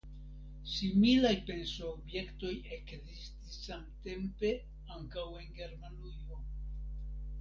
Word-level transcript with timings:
Similaj 0.75 1.33
pensoobjektoj 1.49 2.53
ekzistis 2.77 3.59
samtempe 3.67 4.53
ankaŭ 4.97 5.27
en 5.43 5.57
Germanujo. 5.61 6.41